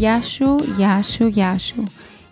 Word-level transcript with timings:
Γεια 0.00 0.22
σου, 0.22 0.56
γεια 0.76 1.02
σου, 1.02 1.26
γεια 1.26 1.58
σου. 1.58 1.84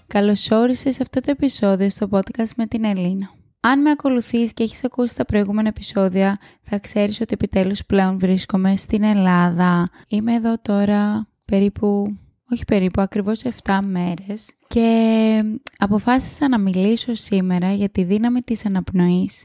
Καλώς 0.07 0.51
όρισες 0.51 0.95
σε 0.95 1.03
αυτό 1.03 1.21
το 1.21 1.30
επεισόδιο 1.30 1.91
στο 1.91 2.09
podcast 2.11 2.51
με 2.57 2.67
την 2.67 2.85
Ελίνα. 2.85 3.30
Αν 3.61 3.80
με 3.80 3.91
ακολουθείς 3.91 4.52
και 4.52 4.62
έχεις 4.62 4.84
ακούσει 4.84 5.16
τα 5.16 5.25
προηγούμενα 5.25 5.69
επεισόδια, 5.69 6.39
θα 6.62 6.79
ξέρεις 6.79 7.20
ότι 7.20 7.34
επιτέλους 7.34 7.84
πλέον 7.84 8.19
βρίσκομαι 8.19 8.77
στην 8.77 9.02
Ελλάδα. 9.02 9.91
Είμαι 10.09 10.34
εδώ 10.34 10.55
τώρα 10.62 11.29
περίπου, 11.45 12.16
όχι 12.52 12.65
περίπου, 12.65 13.01
ακριβώς 13.01 13.43
7 13.43 13.79
μέρες 13.82 14.46
και 14.69 15.43
αποφάσισα 15.79 16.48
να 16.48 16.59
μιλήσω 16.59 17.14
σήμερα 17.14 17.73
για 17.73 17.89
τη 17.89 18.03
δύναμη 18.03 18.41
της 18.41 18.66
αναπνοής. 18.66 19.45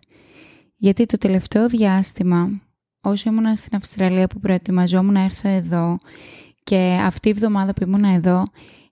Γιατί 0.75 1.05
το 1.05 1.17
τελευταίο 1.17 1.67
διάστημα, 1.67 2.61
όσο 3.01 3.29
ήμουν 3.29 3.55
στην 3.55 3.75
Αυστραλία 3.77 4.27
που 4.27 4.39
προετοιμαζόμουν 4.39 5.13
να 5.13 5.21
έρθω 5.23 5.49
εδώ 5.49 5.99
και 6.63 6.97
αυτή 7.01 7.27
η 7.27 7.31
εβδομάδα 7.31 7.73
που 7.73 7.83
ήμουν 7.83 8.03
εδώ, 8.03 8.43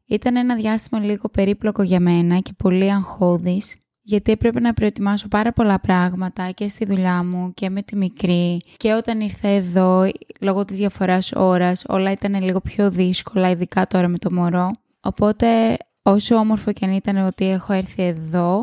ήταν 0.06 0.36
ένα 0.36 0.56
διάστημα 0.56 1.00
λίγο 1.00 1.30
περίπλοκο 1.30 1.84
για 1.84 2.00
μένα 2.00 2.40
και 2.40 2.52
πολύ 2.58 2.92
αγχώδης 2.92 3.76
γιατί 4.04 4.32
έπρεπε 4.32 4.60
να 4.60 4.74
προετοιμάσω 4.74 5.28
πάρα 5.28 5.52
πολλά 5.52 5.80
πράγματα 5.80 6.52
και 6.52 6.68
στη 6.68 6.86
δουλειά 6.86 7.24
μου 7.24 7.54
και 7.54 7.70
με 7.70 7.82
τη 7.82 7.96
μικρή. 7.96 8.62
Και 8.78 8.94
όταν 8.94 9.22
ήρθα 9.22 9.48
εδώ 9.48 10.10
λόγω 10.40 10.66
της 10.66 10.78
διαφοράς 10.78 11.32
ώρας 11.36 11.84
όλα 11.88 12.12
ήταν 12.12 12.44
λίγο 12.44 12.62
πιο 12.62 12.92
δύσκολα 12.92 13.50
ειδικά 13.50 13.88
τώρα 13.88 14.08
με 14.08 14.18
το 14.18 14.34
μωρό. 14.34 14.72
Οπότε 15.02 15.78
όσο 16.02 16.36
όμορφο 16.36 16.72
και 16.72 16.86
αν 16.86 16.92
ήταν 16.92 17.18
ότι 17.18 17.50
έχω 17.50 17.74
έρθει 17.74 18.04
εδώ 18.04 18.60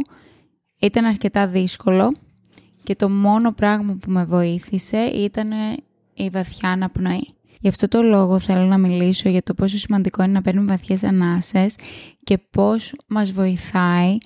ήταν 0.81 1.05
αρκετά 1.05 1.47
δύσκολο. 1.47 2.15
Και 2.83 2.95
το 2.97 3.09
μόνο 3.09 3.53
πράγμα 3.53 3.97
που 4.01 4.11
με 4.11 4.25
βοήθησε 4.25 4.99
ήταν 4.99 5.51
η 6.15 6.29
βαθιά 6.29 6.71
αναπνοή. 6.71 7.29
Γι' 7.61 7.69
αυτό 7.69 7.89
το 7.89 8.03
λόγο 8.03 8.39
θέλω 8.39 8.67
να 8.67 8.79
μιλήσω 8.79 9.29
για 9.29 9.43
το 9.43 9.55
πόσο 9.55 9.79
σημαντικό 9.79 10.23
είναι 10.23 10.33
να 10.33 10.43
παίρνουμε 10.43 10.67
βαθιές 10.67 11.03
ανάσες 11.03 11.77
και 12.25 12.39
πώς 12.51 12.95
μας 13.09 13.33
βοηθάει 13.33 14.17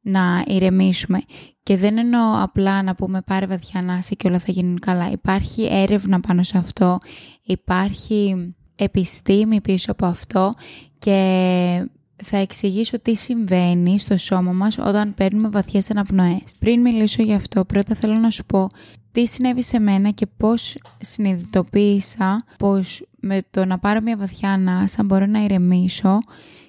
να 0.00 0.44
ηρεμήσουμε. 0.46 1.20
Και 1.62 1.76
δεν 1.76 1.98
εννοώ 1.98 2.42
απλά 2.42 2.82
να 2.82 2.94
πούμε 2.94 3.22
πάρε 3.26 3.46
βαθιά 3.46 3.80
ανάση 3.80 4.16
και 4.16 4.28
όλα 4.28 4.38
θα 4.38 4.52
γίνουν 4.52 4.78
καλά. 4.78 5.10
Υπάρχει 5.10 5.68
έρευνα 5.70 6.20
πάνω 6.20 6.42
σε 6.42 6.58
αυτό, 6.58 6.98
υπάρχει 7.42 8.54
επιστήμη 8.76 9.60
πίσω 9.60 9.92
από 9.92 10.06
αυτό 10.06 10.54
και 10.98 11.88
θα 12.24 12.36
εξηγήσω 12.36 13.00
τι 13.00 13.14
συμβαίνει 13.14 13.98
στο 13.98 14.16
σώμα 14.16 14.52
μας 14.52 14.78
όταν 14.78 15.14
παίρνουμε 15.14 15.48
βαθιές 15.48 15.90
αναπνοές. 15.90 16.42
Πριν 16.58 16.80
μιλήσω 16.80 17.22
γι' 17.22 17.34
αυτό, 17.34 17.64
πρώτα 17.64 17.94
θέλω 17.94 18.14
να 18.14 18.30
σου 18.30 18.44
πω 18.44 18.68
τι 19.16 19.26
συνέβη 19.26 19.62
σε 19.62 19.78
μένα 19.78 20.10
και 20.10 20.26
πώς 20.26 20.76
συνειδητοποίησα 20.98 22.44
πως 22.58 23.06
με 23.20 23.40
το 23.50 23.64
να 23.64 23.78
πάρω 23.78 24.00
μια 24.00 24.16
βαθιά 24.16 24.52
ανάσα 24.52 25.02
μπορώ 25.02 25.26
να 25.26 25.44
ηρεμήσω 25.44 26.18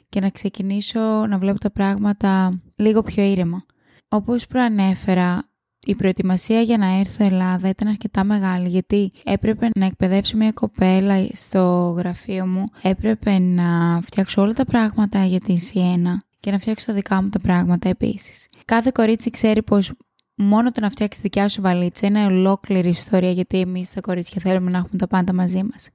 και 0.10 0.20
να 0.20 0.30
ξεκινήσω 0.30 1.00
να 1.26 1.38
βλέπω 1.38 1.60
τα 1.60 1.72
πράγματα 1.72 2.60
λίγο 2.76 3.02
πιο 3.02 3.24
ήρεμα. 3.24 3.66
Όπως 4.08 4.48
προανέφερα, 4.48 5.50
η 5.86 5.96
προετοιμασία 5.96 6.62
για 6.62 6.78
να 6.78 7.00
έρθω 7.00 7.24
Ελλάδα 7.24 7.70
ήταν 7.70 7.88
αρκετά 7.88 8.24
μεγάλη 8.24 8.68
γιατί 8.68 9.12
έπρεπε 9.24 9.70
να 9.76 9.86
εκπαιδεύσω 9.86 10.38
μια 10.38 10.52
κοπέλα 10.52 11.28
στο 11.34 11.94
γραφείο 11.98 12.48
μου, 12.48 12.64
έπρεπε 12.82 13.40
να 13.40 14.00
φτιάξω 14.04 14.42
όλα 14.42 14.54
τα 14.54 14.66
πράγματα 14.66 15.26
για 15.26 15.40
την 15.40 15.60
Σιένα 15.60 16.22
και 16.40 16.52
να 16.52 16.60
φτιάξω 16.60 16.86
τα 16.86 16.94
δικά 16.94 17.22
μου 17.22 17.30
τα 17.30 17.40
πράγματα 17.40 17.90
επίσης. 17.90 18.48
Κάθε 18.66 18.92
κορίτσι 18.94 19.30
ξέρει 19.30 19.64
πως 19.64 19.92
μόνο 20.38 20.72
το 20.72 20.82
να 20.82 20.90
φτιάξεις 20.90 21.22
δικιά 21.22 21.48
σου 21.48 21.62
βαλίτσα 21.62 22.08
είναι 22.08 22.26
ολόκληρη 22.26 22.90
ιστορία 22.90 23.32
γιατί 23.32 23.60
εμείς 23.60 23.94
τα 23.94 24.02
κορίτσια 24.02 24.42
θέλουμε 24.42 24.72
να 24.72 24.78
έχουμε 24.78 24.98
τα 24.98 25.08
πάντα 25.08 25.34
μαζί 25.34 25.64
μας. 25.72 25.90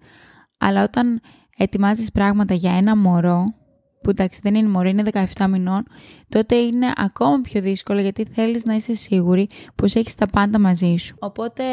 Αλλά 0.58 0.82
όταν 0.82 1.20
ετοιμάζεις 1.56 2.12
πράγματα 2.12 2.54
για 2.54 2.76
ένα 2.76 2.96
μωρό, 2.96 3.54
που 4.02 4.10
εντάξει 4.10 4.40
δεν 4.42 4.54
είναι 4.54 4.68
μωρό, 4.68 4.88
είναι 4.88 5.02
17 5.36 5.46
μηνών, 5.48 5.84
τότε 6.28 6.54
είναι 6.54 6.92
ακόμα 6.96 7.40
πιο 7.40 7.60
δύσκολο 7.60 8.00
γιατί 8.00 8.24
θέλεις 8.24 8.64
να 8.64 8.74
είσαι 8.74 8.94
σίγουρη 8.94 9.48
πως 9.74 9.94
έχεις 9.94 10.14
τα 10.14 10.26
πάντα 10.26 10.58
μαζί 10.58 10.96
σου. 10.96 11.16
Οπότε 11.18 11.64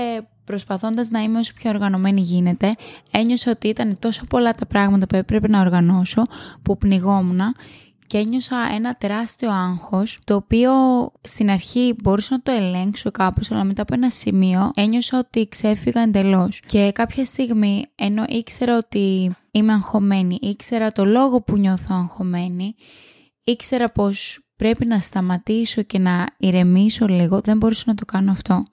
προσπαθώντας 0.43 1.09
να 1.09 1.19
είμαι 1.19 1.39
όσο 1.39 1.53
πιο 1.53 1.69
οργανωμένη 1.69 2.21
γίνεται, 2.21 2.73
ένιωσα 3.11 3.51
ότι 3.51 3.67
ήταν 3.67 3.99
τόσο 3.99 4.23
πολλά 4.29 4.53
τα 4.53 4.65
πράγματα 4.65 5.07
που 5.07 5.15
έπρεπε 5.15 5.47
να 5.47 5.59
οργανώσω, 5.61 6.21
που 6.61 6.77
πνιγόμουν 6.77 7.41
και 8.09 8.17
ένιωσα 8.17 8.55
ένα 8.73 8.95
τεράστιο 8.95 9.51
άγχος, 9.51 10.19
το 10.23 10.35
οποίο 10.35 10.71
στην 11.21 11.49
αρχή 11.49 11.95
μπορούσα 12.03 12.35
να 12.35 12.41
το 12.41 12.51
ελέγξω 12.51 13.11
κάπως, 13.11 13.51
αλλά 13.51 13.63
μετά 13.63 13.81
από 13.81 13.93
ένα 13.93 14.09
σημείο 14.09 14.71
ένιωσα 14.75 15.17
ότι 15.17 15.47
ξέφυγα 15.47 16.01
εντελώς. 16.01 16.59
Και 16.65 16.91
κάποια 16.93 17.25
στιγμή, 17.25 17.85
ενώ 17.95 18.23
ήξερα 18.27 18.77
ότι 18.77 19.35
είμαι 19.51 19.73
αγχωμένη, 19.73 20.37
ήξερα 20.41 20.91
το 20.91 21.05
λόγο 21.05 21.41
που 21.41 21.57
νιώθω 21.57 21.95
αγχωμένη, 21.95 22.75
ήξερα 23.43 23.89
πως 23.91 24.39
πρέπει 24.55 24.85
να 24.85 24.99
σταματήσω 24.99 25.81
και 25.81 25.99
να 25.99 26.25
ηρεμήσω 26.37 27.07
λίγο, 27.07 27.39
δεν 27.39 27.57
μπορούσα 27.57 27.83
να 27.87 27.95
το 27.95 28.05
κάνω 28.05 28.31
αυτό. 28.31 28.63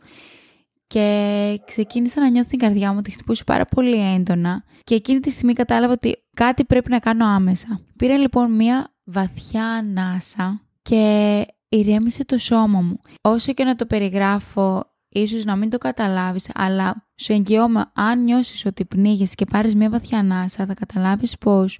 Και 0.87 1.61
ξεκίνησα 1.67 2.21
να 2.21 2.29
νιώθω 2.29 2.49
την 2.49 2.59
καρδιά 2.59 2.91
μου 2.91 2.97
ότι 2.99 3.11
χτυπούσε 3.11 3.45
πάρα 3.45 3.65
πολύ 3.65 4.15
έντονα 4.15 4.65
και 4.85 4.95
εκείνη 4.95 5.21
τη 5.21 5.31
στιγμή 5.31 5.53
κατάλαβα 5.53 5.93
ότι 5.93 6.17
κάτι 6.35 6.65
πρέπει 6.65 6.91
να 6.91 6.99
κάνω 6.99 7.27
άμεσα. 7.27 7.79
Πήρα 7.97 8.17
λοιπόν 8.17 8.53
μία 8.53 8.91
βαθιά 9.06 9.67
ανάσα 9.67 10.61
και 10.83 11.47
ηρέμησε 11.69 12.25
το 12.25 12.39
σώμα 12.39 12.81
μου. 12.81 13.00
Όσο 13.21 13.53
και 13.53 13.65
να 13.65 13.77
το 13.77 13.87
περιγράφω, 13.87 14.84
ίσως 15.09 15.44
να 15.44 15.56
μην 15.56 15.71
το 15.71 15.78
καταλάβεις, 15.78 16.50
αλλά 16.55 17.09
σου 17.17 17.33
εγγυώμαι, 17.33 17.84
αν 17.94 18.22
νιώσεις 18.22 18.65
ότι 18.65 18.84
πνίγεσαι 18.84 19.34
και 19.34 19.44
πάρεις 19.44 19.75
μια 19.75 19.91
βαθιά 19.91 20.19
ανάσα, 20.19 20.67
θα 20.67 20.75
καταλάβεις 20.75 21.39
πως 21.39 21.78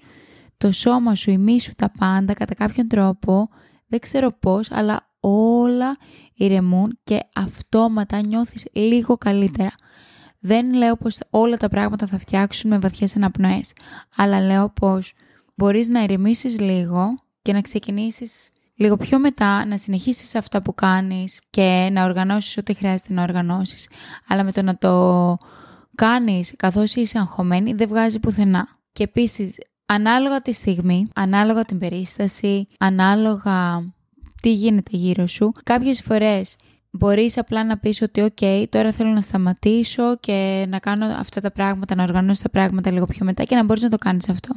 το 0.56 0.72
σώμα 0.72 1.14
σου, 1.14 1.31
η 1.31 1.38
μη 1.38 1.60
σου, 1.60 1.72
τα 1.76 1.91
πάντα, 1.98 2.34
κατά 2.34 2.54
κάποιον 2.54 2.88
τρόπο, 2.88 3.48
δεν 3.87 4.00
ξέρω 4.00 4.31
πώς, 4.41 4.70
αλλά 4.70 5.10
όλα 5.20 5.97
ηρεμούν 6.34 6.98
και 7.04 7.20
αυτόματα 7.34 8.20
νιώθεις 8.20 8.66
λίγο 8.72 9.16
καλύτερα. 9.16 9.75
Δεν 10.38 10.75
λέω 10.75 10.97
πως 10.97 11.19
όλα 11.31 11.56
τα 11.56 11.69
πράγματα 11.69 12.06
θα 12.06 12.19
φτιάξουν 12.19 12.70
με 12.70 12.78
βαθιές 12.78 13.16
αναπνοές, 13.16 13.72
αλλά 14.16 14.41
λέω 14.41 14.70
πως 14.70 15.12
μπορείς 15.56 15.89
να 15.89 16.03
ηρεμήσεις 16.03 16.61
λίγο 16.61 17.15
και 17.43 17.53
να 17.53 17.61
ξεκινήσεις 17.61 18.50
λίγο 18.77 18.97
πιο 18.97 19.19
μετά 19.19 19.67
να 19.67 19.78
συνεχίσεις 19.78 20.34
αυτά 20.34 20.62
που 20.62 20.75
κάνεις 20.75 21.41
και 21.50 21.89
να 21.93 22.05
οργανώσεις 22.05 22.56
ό,τι 22.56 22.75
χρειάζεται 22.75 23.12
να 23.12 23.22
οργανώσεις. 23.22 23.89
Αλλά 24.28 24.44
με 24.44 24.53
το 24.53 24.62
να 24.62 24.77
το 24.77 25.37
κάνεις 25.94 26.55
καθώς 26.56 26.94
είσαι 26.94 27.19
αγχωμένη 27.19 27.72
δεν 27.72 27.89
βγάζει 27.89 28.21
πουθενά. 28.21 28.69
Και 28.93 29.03
επίσης, 29.03 29.56
ανάλογα 29.87 30.43
τη 30.43 30.53
στιγμή, 30.53 31.06
ανάλογα 31.15 31.65
την 31.65 31.78
περίσταση, 31.78 32.69
ανάλογα 32.78 33.84
τι 34.43 34.53
γίνεται 34.53 34.97
γύρω 34.97 35.27
σου, 35.27 35.53
κάποιες 35.65 36.03
φορές 36.03 36.56
μπορείς 36.91 37.38
απλά 37.38 37.65
να 37.65 37.78
πεις 37.78 38.03
ότι 38.03 38.21
«ΟΚ, 38.21 38.38
τώρα 38.69 38.93
θέλω 38.93 39.11
να 39.11 39.21
σταματήσω 39.21 40.17
και 40.17 40.67
να 40.69 40.78
κάνω 40.78 41.06
αυτά 41.06 41.41
τα 41.41 41.50
πράγματα, 41.50 41.94
να 41.94 42.03
οργανώσω 42.03 42.43
τα 42.43 42.50
πράγματα 42.50 42.91
λίγο 42.91 43.06
πιο 43.06 43.25
μετά» 43.25 43.44
και 43.44 43.55
να 43.55 43.65
μπορείς 43.65 43.83
να 43.83 43.88
το 43.88 43.99
κάνεις 43.99 44.28
αυτό. 44.28 44.55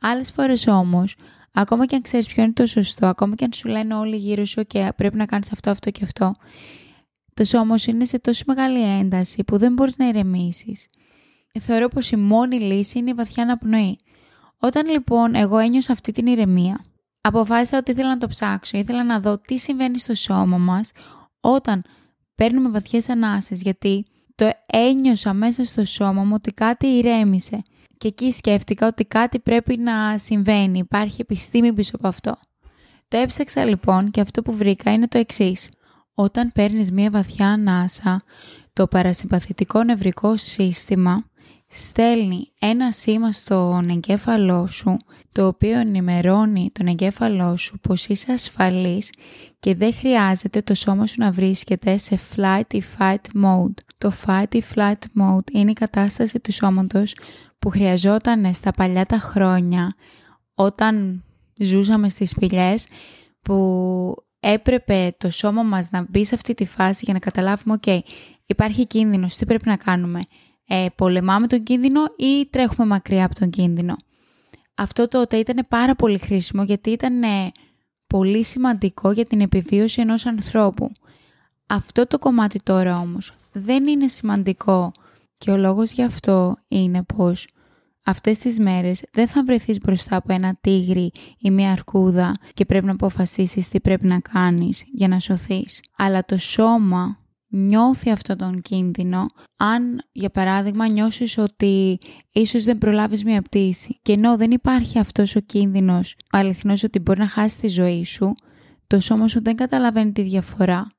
Άλλες 0.00 0.30
φορές 0.30 0.66
όμως, 0.66 1.16
ακόμα 1.52 1.86
και 1.86 1.94
αν 1.94 2.02
ξέρεις 2.02 2.26
ποιο 2.26 2.42
είναι 2.42 2.52
το 2.52 2.66
σωστό, 2.66 3.06
ακόμα 3.06 3.34
και 3.34 3.44
αν 3.44 3.52
σου 3.52 3.68
λένε 3.68 3.94
όλοι 3.94 4.16
γύρω 4.16 4.44
σου 4.44 4.62
και 4.62 4.92
πρέπει 4.96 5.16
να 5.16 5.26
κάνεις 5.26 5.52
αυτό, 5.52 5.70
αυτό 5.70 5.90
και 5.90 6.04
αυτό, 6.04 6.32
το 7.34 7.44
σώμα 7.44 7.78
σου 7.78 7.90
είναι 7.90 8.04
σε 8.04 8.18
τόσο 8.18 8.44
μεγάλη 8.46 8.98
ένταση 8.98 9.44
που 9.44 9.58
δεν 9.58 9.72
μπορείς 9.72 9.96
να 9.96 10.08
ηρεμήσεις. 10.08 10.88
Θεωρώ 11.60 11.88
πως 11.88 12.10
η 12.10 12.16
μόνη 12.16 12.60
λύση 12.60 12.98
είναι 12.98 13.10
η 13.10 13.14
βαθιά 13.14 13.42
αναπνοή. 13.42 13.98
Όταν 14.58 14.88
λοιπόν 14.88 15.34
εγώ 15.34 15.58
ένιωσα 15.58 15.92
αυτή 15.92 16.12
την 16.12 16.26
ηρεμία, 16.26 16.80
αποφάσισα 17.20 17.78
ότι 17.78 17.90
ήθελα 17.90 18.08
να 18.08 18.18
το 18.18 18.26
ψάξω, 18.26 18.78
ήθελα 18.78 19.04
να 19.04 19.20
δω 19.20 19.38
τι 19.38 19.58
συμβαίνει 19.58 19.98
στο 19.98 20.14
σώμα 20.14 20.58
μας 20.58 20.90
όταν 21.40 21.84
παίρνουμε 22.34 22.68
βαθιές 22.68 23.08
ανάσες, 23.08 23.62
γιατί 23.62 24.04
το 24.34 24.50
ένιωσα 24.66 25.32
μέσα 25.32 25.64
στο 25.64 25.84
σώμα 25.84 26.24
μου 26.24 26.32
ότι 26.34 26.52
κάτι 26.52 26.86
ηρέμησε. 26.86 27.62
Και 28.00 28.08
εκεί 28.08 28.32
σκέφτηκα 28.32 28.86
ότι 28.86 29.04
κάτι 29.04 29.38
πρέπει 29.38 29.76
να 29.76 30.18
συμβαίνει, 30.18 30.78
υπάρχει 30.78 31.20
επιστήμη 31.20 31.72
πίσω 31.72 31.90
από 31.94 32.08
αυτό. 32.08 32.38
Το 33.08 33.16
έψαξα 33.16 33.64
λοιπόν 33.64 34.10
και 34.10 34.20
αυτό 34.20 34.42
που 34.42 34.54
βρήκα 34.56 34.92
είναι 34.92 35.08
το 35.08 35.18
εξής. 35.18 35.68
Όταν 36.14 36.52
παίρνεις 36.52 36.90
μία 36.90 37.10
βαθιά 37.10 37.48
ανάσα, 37.48 38.22
το 38.72 38.86
παρασυμπαθητικό 38.86 39.82
νευρικό 39.82 40.36
σύστημα 40.36 41.24
στέλνει 41.68 42.52
ένα 42.60 42.92
σήμα 42.92 43.32
στον 43.32 43.88
εγκέφαλό 43.88 44.66
σου, 44.66 44.96
το 45.32 45.46
οποίο 45.46 45.78
ενημερώνει 45.78 46.70
τον 46.72 46.86
εγκέφαλό 46.86 47.56
σου 47.56 47.78
πως 47.78 48.06
είσαι 48.06 48.32
ασφαλής 48.32 49.12
και 49.58 49.74
δεν 49.74 49.94
χρειάζεται 49.94 50.62
το 50.62 50.74
σώμα 50.74 51.06
σου 51.06 51.14
να 51.18 51.30
βρίσκεται 51.30 51.96
σε 51.96 52.18
flight 52.36 52.62
or 52.70 52.80
fight 52.98 53.42
mode. 53.44 53.74
Το 53.98 54.12
fight 54.26 54.46
or 54.52 54.60
flight 54.74 55.20
mode 55.20 55.50
είναι 55.52 55.70
η 55.70 55.74
κατάσταση 55.74 56.40
του 56.40 56.52
σώματος 56.52 57.14
που 57.58 57.70
χρειαζόταν 57.70 58.54
στα 58.54 58.70
παλιά 58.70 59.06
τα 59.06 59.18
χρόνια 59.18 59.94
όταν 60.54 61.24
ζούσαμε 61.58 62.08
στις 62.08 62.30
σπηλιές 62.30 62.86
που 63.42 64.14
έπρεπε 64.40 65.14
το 65.18 65.30
σώμα 65.30 65.62
μας 65.62 65.90
να 65.90 66.06
μπει 66.08 66.24
σε 66.24 66.34
αυτή 66.34 66.54
τη 66.54 66.64
φάση 66.64 67.00
για 67.04 67.12
να 67.12 67.18
καταλάβουμε 67.18 67.74
«ΟΚ, 67.74 68.02
υπάρχει 68.46 68.86
κίνδυνος, 68.86 69.36
τι 69.36 69.46
πρέπει 69.46 69.68
να 69.68 69.76
κάνουμε» 69.76 70.20
ε, 70.72 70.86
πολεμάμε 70.94 71.46
τον 71.46 71.62
κίνδυνο 71.62 72.00
ή 72.16 72.46
τρέχουμε 72.50 72.86
μακριά 72.86 73.24
από 73.24 73.34
τον 73.34 73.50
κίνδυνο. 73.50 73.96
Αυτό 74.74 75.08
τότε 75.08 75.36
ήταν 75.36 75.66
πάρα 75.68 75.94
πολύ 75.94 76.18
χρήσιμο 76.18 76.62
γιατί 76.62 76.90
ήταν 76.90 77.22
πολύ 78.06 78.44
σημαντικό 78.44 79.10
για 79.10 79.24
την 79.24 79.40
επιβίωση 79.40 80.00
ενός 80.00 80.26
ανθρώπου. 80.26 80.92
Αυτό 81.66 82.06
το 82.06 82.18
κομμάτι 82.18 82.60
τώρα 82.62 82.98
όμως 82.98 83.34
δεν 83.52 83.86
είναι 83.86 84.08
σημαντικό 84.08 84.92
και 85.38 85.50
ο 85.50 85.56
λόγος 85.56 85.92
γι' 85.92 86.02
αυτό 86.02 86.56
είναι 86.68 87.02
πως 87.02 87.46
αυτές 88.04 88.38
τις 88.38 88.58
μέρες 88.58 89.02
δεν 89.12 89.28
θα 89.28 89.44
βρεθείς 89.44 89.78
μπροστά 89.78 90.16
από 90.16 90.32
ένα 90.32 90.58
τίγρη 90.60 91.12
ή 91.38 91.50
μια 91.50 91.72
αρκούδα 91.72 92.34
και 92.54 92.64
πρέπει 92.64 92.86
να 92.86 92.92
αποφασίσεις 92.92 93.68
τι 93.68 93.80
πρέπει 93.80 94.06
να 94.06 94.20
κάνεις 94.20 94.84
για 94.92 95.08
να 95.08 95.18
σωθείς. 95.18 95.80
Αλλά 95.96 96.24
το 96.24 96.38
σώμα 96.38 97.18
νιώθει 97.50 98.10
αυτόν 98.10 98.36
τον 98.36 98.60
κίνδυνο 98.62 99.26
αν 99.56 100.02
για 100.12 100.30
παράδειγμα 100.30 100.88
νιώσεις 100.88 101.38
ότι 101.38 101.98
ίσως 102.32 102.64
δεν 102.64 102.78
προλάβεις 102.78 103.24
μια 103.24 103.42
πτήση. 103.42 103.98
Και 104.02 104.12
ενώ 104.12 104.36
δεν 104.36 104.50
υπάρχει 104.50 104.98
αυτός 104.98 105.36
ο 105.36 105.40
κίνδυνος 105.40 106.16
ο 106.18 106.36
αληθινός 106.36 106.82
ότι 106.82 106.98
μπορεί 106.98 107.18
να 107.18 107.28
χάσει 107.28 107.58
τη 107.58 107.68
ζωή 107.68 108.04
σου 108.04 108.34
το 108.86 109.00
σώμα 109.00 109.28
σου 109.28 109.42
δεν 109.42 109.56
καταλαβαίνει 109.56 110.12
τη 110.12 110.22
διαφορά. 110.22 110.90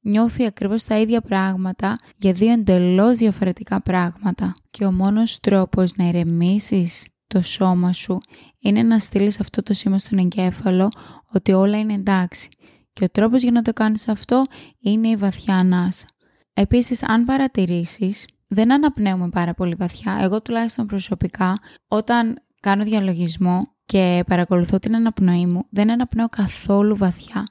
Νιώθει 0.00 0.44
ακριβώς 0.46 0.84
τα 0.84 0.98
ίδια 0.98 1.20
πράγματα 1.20 1.96
για 2.16 2.32
δύο 2.32 2.52
εντελώς 2.52 3.18
διαφορετικά 3.18 3.82
πράγματα. 3.82 4.56
Και 4.70 4.84
ο 4.84 4.92
μόνος 4.92 5.40
τρόπος 5.40 5.96
να 5.96 6.08
ηρεμήσεις 6.08 7.06
το 7.26 7.42
σώμα 7.42 7.92
σου 7.92 8.18
είναι 8.58 8.82
να 8.82 8.98
στείλεις 8.98 9.40
αυτό 9.40 9.62
το 9.62 9.74
σήμα 9.74 9.98
στον 9.98 10.18
εγκέφαλο 10.18 10.88
ότι 11.32 11.52
όλα 11.52 11.78
είναι 11.78 11.92
εντάξει 11.92 12.48
και 12.96 13.04
ο 13.04 13.08
τρόπος 13.12 13.42
για 13.42 13.50
να 13.50 13.62
το 13.62 13.72
κάνεις 13.72 14.08
αυτό 14.08 14.44
είναι 14.80 15.08
η 15.08 15.16
βαθιά 15.16 15.56
ανάσα. 15.56 16.06
Επίσης, 16.54 17.02
αν 17.02 17.24
παρατηρήσεις, 17.24 18.24
δεν 18.46 18.72
αναπνέουμε 18.72 19.28
πάρα 19.28 19.54
πολύ 19.54 19.74
βαθιά. 19.74 20.18
Εγώ 20.20 20.42
τουλάχιστον 20.42 20.86
προσωπικά, 20.86 21.54
όταν 21.88 22.38
κάνω 22.60 22.84
διαλογισμό 22.84 23.72
και 23.86 24.24
παρακολουθώ 24.26 24.78
την 24.78 24.94
αναπνοή 24.94 25.46
μου, 25.46 25.66
δεν 25.70 25.90
αναπνέω 25.90 26.28
καθόλου 26.28 26.96
βαθιά. 26.96 27.46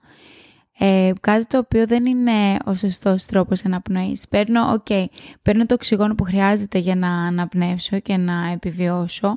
Ε, 0.78 1.12
κάτι 1.22 1.46
το 1.46 1.58
οποίο 1.58 1.86
δεν 1.86 2.06
είναι 2.06 2.58
ο 2.66 2.74
σωστός 2.74 3.26
τρόπος 3.26 3.66
αναπνοής. 3.66 4.28
Παίρνω, 4.28 4.74
okay, 4.74 5.06
παίρνω 5.42 5.66
το 5.66 5.74
οξυγόνο 5.74 6.16
που 6.16 6.24
χρειάζεται 6.24 6.78
για 6.78 6.96
να 6.96 7.26
αναπνεύσω 7.26 8.00
και 8.00 8.18
να 8.18 8.50
επιβιώσω, 8.54 9.34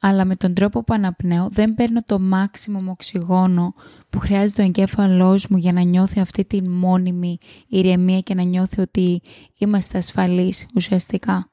αλλά 0.00 0.24
με 0.24 0.36
τον 0.36 0.54
τρόπο 0.54 0.84
που 0.84 0.94
αναπνέω 0.94 1.48
δεν 1.50 1.74
παίρνω 1.74 2.02
το 2.02 2.18
μάξιμο 2.18 2.90
οξυγόνο 2.90 3.74
που 4.10 4.18
χρειάζεται 4.18 4.62
ο 4.62 4.64
εγκέφαλός 4.64 5.46
μου 5.46 5.56
για 5.56 5.72
να 5.72 5.80
νιώθει 5.82 6.20
αυτή 6.20 6.44
τη 6.44 6.68
μόνιμη 6.68 7.38
ηρεμία 7.68 8.20
και 8.20 8.34
να 8.34 8.42
νιώθει 8.42 8.80
ότι 8.80 9.22
είμαστε 9.58 9.98
ασφαλείς 9.98 10.66
ουσιαστικά. 10.74 11.52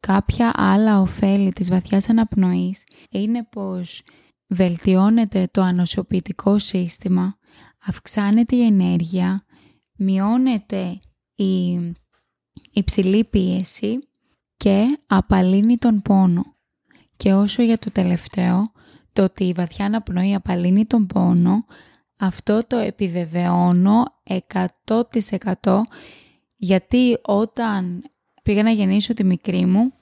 Κάποια 0.00 0.52
άλλα 0.54 1.00
ωφέλη 1.00 1.52
της 1.52 1.70
βαθιάς 1.70 2.08
αναπνοής 2.08 2.84
είναι 3.10 3.44
πως 3.50 4.02
βελτιώνεται 4.46 5.48
το 5.50 5.62
ανοσοποιητικό 5.62 6.58
σύστημα, 6.58 7.36
αυξάνεται 7.86 8.56
η 8.56 8.64
ενέργεια, 8.64 9.44
μειώνεται 9.96 10.98
η 11.34 11.78
υψηλή 12.72 13.24
πίεση 13.24 13.98
και 14.56 14.98
απαλύνει 15.06 15.76
τον 15.76 16.02
πόνο. 16.02 16.54
Και 17.20 17.32
όσο 17.32 17.62
για 17.62 17.78
το 17.78 17.90
τελευταίο, 17.90 18.72
το 19.12 19.22
ότι 19.22 19.44
η 19.44 19.52
βαθιά 19.52 19.84
αναπνοή 19.84 20.34
απαλύνει 20.34 20.84
τον 20.84 21.06
πόνο, 21.06 21.64
αυτό 22.18 22.64
το 22.66 22.76
επιβεβαιώνω 22.76 24.04
100% 25.64 25.80
γιατί 26.56 27.18
όταν 27.22 28.04
πήγα 28.42 28.62
να 28.62 28.70
γεννήσω 28.70 29.14
τη 29.14 29.24
μικρή 29.24 29.64
μου, 29.64 29.92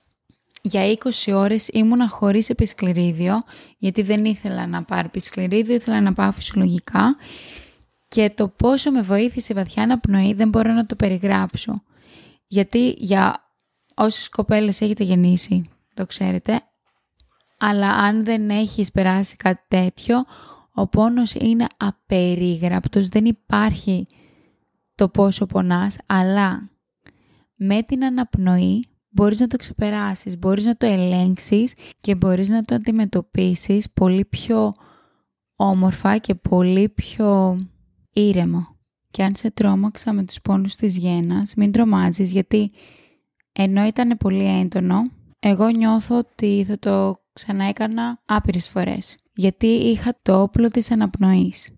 για 0.62 0.82
20 1.26 1.32
ώρες 1.35 1.69
ήμουνα 1.69 2.09
χωρίς 2.09 2.50
επισκληρίδιο, 2.50 3.43
γιατί 3.79 4.03
δεν 4.03 4.25
ήθελα 4.25 4.67
να 4.67 4.82
πάρω 4.82 5.06
επισκληρίδιο, 5.06 5.75
ήθελα 5.75 6.00
να 6.00 6.12
πάω 6.12 6.32
φυσιολογικά 6.32 7.17
και 8.09 8.31
το 8.31 8.49
πόσο 8.49 8.91
με 8.91 9.03
βοήθησε 9.03 9.53
η 9.53 9.56
βαθιά 9.56 9.82
αναπνοή 9.82 10.32
δεν 10.32 10.49
μπορώ 10.49 10.73
να 10.73 10.87
το 10.87 10.97
περιγράψω. 10.97 11.82
Γιατί 12.47 12.94
για 12.99 13.53
όσες 13.94 14.29
κοπέλες 14.29 14.81
έχετε 14.81 15.05
γεννήσει, 15.05 15.64
το 15.94 16.06
ξέρετε, 16.06 16.62
αλλά 17.58 17.90
αν 17.90 18.25
δεν 18.25 18.50
έχεις 18.50 18.90
περάσει 18.90 19.37
κάτι 19.37 19.64
τέτοιο, 19.69 20.25
ο 20.75 20.87
πόνος 20.88 21.34
είναι 21.34 21.66
απερίγραπτος, 21.76 23.08
δεν 23.08 23.25
υπάρχει 23.25 24.06
το 24.94 25.08
πόσο 25.08 25.46
πονάς, 25.46 25.96
αλλά 26.06 26.69
με 27.55 27.82
την 27.82 28.05
αναπνοή 28.05 28.84
μπορείς 29.08 29.40
να 29.40 29.46
το 29.46 29.56
ξεπεράσεις, 29.56 30.38
μπορείς 30.38 30.64
να 30.64 30.76
το 30.76 30.87
ελέγξεις 30.87 31.75
και 32.00 32.14
μπορείς 32.14 32.49
να 32.49 32.62
το 32.62 32.75
αντιμετωπίσεις 32.75 33.90
πολύ 33.90 34.25
πιο 34.25 34.75
όμορφα 35.56 36.19
και 36.19 36.34
πολύ 36.34 36.88
πιο 36.88 37.58
ήρεμο. 38.12 38.76
Και 39.11 39.22
αν 39.22 39.34
σε 39.37 39.50
τρόμαξα 39.50 40.12
με 40.12 40.25
τους 40.25 40.40
πόνους 40.40 40.75
της 40.75 40.96
γένας, 40.96 41.54
μην 41.54 41.72
τρομάζεις 41.72 42.32
γιατί 42.32 42.72
ενώ 43.52 43.87
ήταν 43.87 44.16
πολύ 44.16 44.61
έντονο, 44.61 45.02
εγώ 45.38 45.69
νιώθω 45.69 46.19
ότι 46.19 46.64
θα 46.66 46.78
το 46.78 47.22
ξανά 47.38 47.64
έκανα 47.64 48.23
άπειρες 48.25 48.69
φορές. 48.69 49.17
Γιατί 49.35 49.67
είχα 49.67 50.19
το 50.23 50.43
όπλο 50.43 50.70
της 50.70 50.90
αναπνοής. 50.90 51.69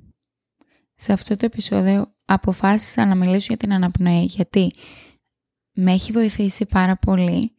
Σε 0.95 1.13
αυτό 1.13 1.37
το 1.37 1.45
επεισόδιο 1.45 2.15
αποφάσισα 2.25 3.07
να 3.07 3.15
μιλήσω 3.15 3.47
για 3.49 3.57
την 3.57 3.73
αναπνοή 3.73 4.25
γιατί 4.25 4.73
με 5.73 5.93
έχει 5.93 6.13
βοηθήσει 6.13 6.67
πάρα 6.67 6.97
πολύ 6.97 7.53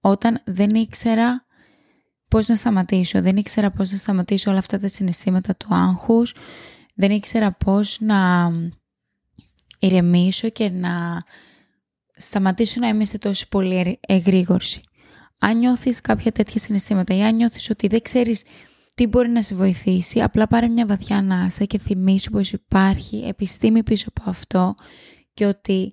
όταν 0.00 0.42
δεν 0.44 0.74
ήξερα 0.74 1.46
πώς 2.28 2.48
να 2.48 2.56
σταματήσω. 2.56 3.22
Δεν 3.22 3.36
ήξερα 3.36 3.70
πώς 3.70 3.90
να 3.90 3.96
σταματήσω 3.96 4.50
όλα 4.50 4.58
αυτά 4.58 4.78
τα 4.78 4.88
συναισθήματα 4.88 5.56
του 5.56 5.66
άγχους. 5.70 6.34
Δεν 6.94 7.10
ήξερα 7.10 7.52
πώς 7.52 7.98
να 8.00 8.50
ηρεμήσω 9.78 10.48
και 10.48 10.70
να 10.70 11.22
σταματήσω 12.14 12.80
να 12.80 12.88
είμαι 12.88 13.04
σε 13.04 13.18
τόση 13.18 13.48
πολύ 13.48 13.98
εγρήγορση 14.00 14.82
αν 15.44 15.58
νιώθεις 15.58 16.00
κάποια 16.00 16.32
τέτοια 16.32 16.60
συναισθήματα 16.60 17.16
ή 17.16 17.22
αν 17.22 17.34
νιώθεις 17.34 17.70
ότι 17.70 17.86
δεν 17.86 18.02
ξέρεις 18.02 18.42
τι 18.94 19.06
μπορεί 19.06 19.28
να 19.28 19.42
σε 19.42 19.54
βοηθήσει, 19.54 20.20
απλά 20.20 20.46
πάρε 20.46 20.68
μια 20.68 20.86
βαθιά 20.86 21.16
ανάσα 21.16 21.64
και 21.64 21.78
θυμίσου 21.78 22.30
πως 22.30 22.52
υπάρχει 22.52 23.16
επιστήμη 23.16 23.82
πίσω 23.82 24.06
από 24.14 24.30
αυτό 24.30 24.74
και 25.34 25.46
ότι 25.46 25.92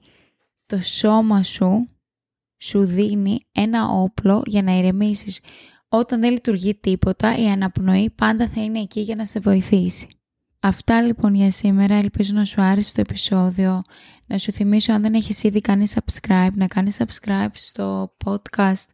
το 0.66 0.80
σώμα 0.82 1.44
σου 1.44 1.86
σου 2.58 2.86
δίνει 2.86 3.40
ένα 3.52 3.88
όπλο 3.88 4.44
για 4.46 4.62
να 4.62 4.78
ηρεμήσεις. 4.78 5.40
Όταν 5.88 6.20
δεν 6.20 6.32
λειτουργεί 6.32 6.76
τίποτα, 6.76 7.38
η 7.38 7.48
αναπνοή 7.48 8.10
πάντα 8.10 8.48
θα 8.48 8.64
είναι 8.64 8.80
εκεί 8.80 9.00
για 9.00 9.16
να 9.16 9.26
σε 9.26 9.40
βοηθήσει. 9.40 10.08
Αυτά 10.60 11.02
λοιπόν 11.02 11.36
για 11.36 11.52
σήμερα, 11.52 11.96
ελπίζω 11.96 12.34
να 12.34 12.46
σου 12.46 12.62
άρεσε 12.62 12.94
το 12.94 13.02
επεισόδιο, 13.02 13.82
να 14.28 14.38
σου 14.38 14.52
θυμίσω 14.52 14.94
αν 14.94 15.02
δεν 15.02 15.14
έχεις 15.14 15.44
ήδη 15.44 15.62
κάνει 15.62 15.86
subscribe, 15.94 16.52
να 16.54 16.68
κάνεις 16.68 16.98
subscribe 17.00 17.52
στο 17.54 18.16
podcast 18.26 18.86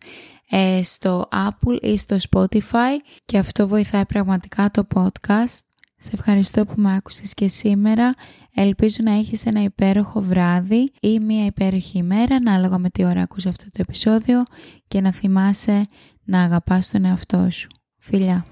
ε, 0.50 0.84
στο 0.84 1.28
Apple 1.32 1.78
ή 1.82 1.98
στο 1.98 2.18
Spotify 2.30 2.96
και 3.26 3.38
αυτό 3.38 3.68
βοηθάει 3.68 4.06
πραγματικά 4.06 4.72
το 4.72 4.88
podcast. 4.96 5.60
Σε 6.00 6.10
ευχαριστώ 6.14 6.66
που 6.66 6.74
με 6.78 6.96
άκουσες 6.96 7.34
και 7.34 7.48
σήμερα. 7.48 8.14
Ελπίζω 8.54 8.98
να 9.04 9.12
έχεις 9.12 9.46
ένα 9.46 9.64
υπέροχο 9.64 10.22
βράδυ 10.22 10.92
ή 11.00 11.20
μια 11.20 11.46
υπέροχη 11.46 11.98
ημέρα 11.98 12.36
ανάλογα 12.36 12.78
με 12.78 12.90
τι 12.90 13.04
ώρα 13.04 13.22
ακούς 13.22 13.46
αυτό 13.46 13.64
το 13.64 13.78
επεισόδιο 13.82 14.44
και 14.88 15.02
να 15.02 15.12
θυμάσαι 15.12 15.86
να 16.24 16.42
αγαπάς 16.42 16.90
τον 16.90 17.06
εαυτό 17.06 17.50
σου. 17.50 17.68
Φιλιά! 17.98 18.46